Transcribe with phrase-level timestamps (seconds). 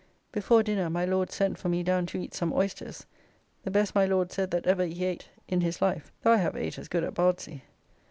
[0.31, 3.05] Before dinner my Lord sent for me down to eat some oysters,
[3.61, 6.55] the best my Lord said that ever he ate in his life, though I have
[6.57, 7.61] ate as good at Bardsey.